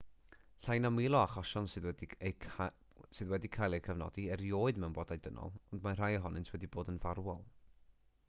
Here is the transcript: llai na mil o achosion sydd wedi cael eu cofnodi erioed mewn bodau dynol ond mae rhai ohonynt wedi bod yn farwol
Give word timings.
llai 0.67 0.75
na 0.83 0.89
mil 0.93 1.15
o 1.17 1.17
achosion 1.23 1.67
sydd 1.73 1.83
wedi 3.33 3.49
cael 3.57 3.77
eu 3.77 3.81
cofnodi 3.89 4.25
erioed 4.37 4.81
mewn 4.85 4.95
bodau 4.97 5.21
dynol 5.27 5.53
ond 5.59 5.83
mae 5.89 5.99
rhai 5.99 6.11
ohonynt 6.21 6.53
wedi 6.57 6.71
bod 6.77 6.89
yn 6.95 7.01
farwol 7.07 7.45